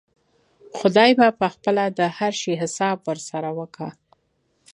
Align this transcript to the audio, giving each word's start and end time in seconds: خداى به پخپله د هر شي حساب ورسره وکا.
خداى 0.77 1.11
به 1.19 1.27
پخپله 1.41 1.85
د 1.97 1.99
هر 2.17 2.33
شي 2.41 2.53
حساب 2.61 2.97
ورسره 3.09 3.49
وکا. 3.59 3.89